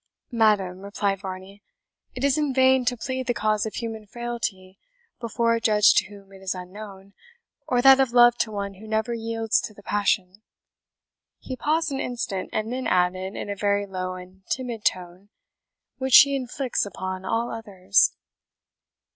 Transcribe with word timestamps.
"Madam," 0.31 0.79
replied 0.79 1.19
Varney, 1.19 1.61
"it 2.15 2.23
is 2.23 2.35
in 2.35 2.55
vain 2.55 2.85
to 2.85 2.97
plead 2.97 3.27
the 3.27 3.35
cause 3.35 3.67
of 3.67 3.75
human 3.75 4.07
frailty 4.07 4.79
before 5.19 5.53
a 5.53 5.61
judge 5.61 5.93
to 5.93 6.05
whom 6.07 6.33
it 6.33 6.41
is 6.41 6.55
unknown, 6.55 7.13
or 7.67 7.83
that 7.83 7.99
of 7.99 8.11
love 8.11 8.35
to 8.37 8.49
one 8.51 8.73
who 8.73 8.87
never 8.87 9.13
yields 9.13 9.61
to 9.61 9.75
the 9.75 9.83
passion" 9.83 10.41
he 11.37 11.55
paused 11.55 11.91
an 11.91 11.99
instant, 11.99 12.49
and 12.51 12.73
then 12.73 12.87
added, 12.87 13.35
in 13.35 13.47
a 13.47 13.55
very 13.55 13.85
low 13.85 14.15
and 14.15 14.43
timid 14.47 14.83
tone 14.83 15.29
"which 15.99 16.13
she 16.13 16.35
inflicts 16.35 16.83
upon 16.83 17.23
all 17.23 17.51
others." 17.51 18.13